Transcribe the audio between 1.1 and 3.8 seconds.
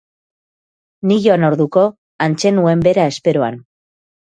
Ni joan orduko, hantxe nuen bera esperoan.